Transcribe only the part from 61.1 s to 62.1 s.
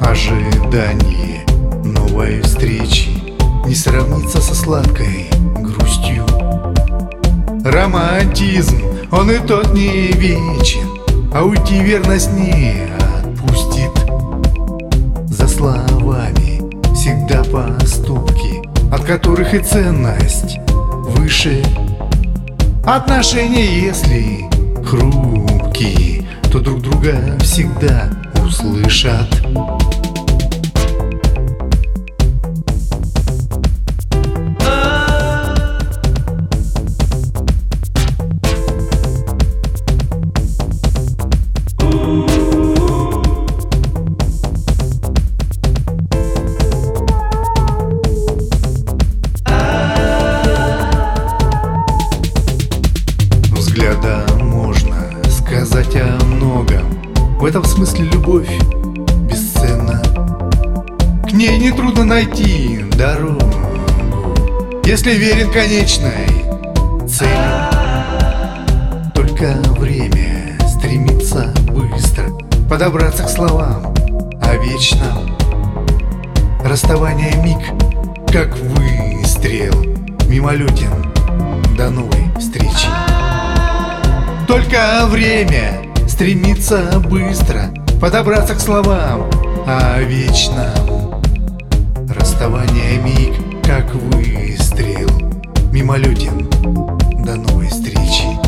К ней нетрудно